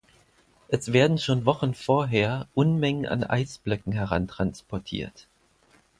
Es 0.67 0.93
werden 0.93 1.19
schon 1.19 1.45
Wochen 1.45 1.75
vorher 1.75 2.47
Unmengen 2.55 3.05
an 3.05 3.23
Eisblöcken 3.23 3.91
herantransportiert. 3.93 5.27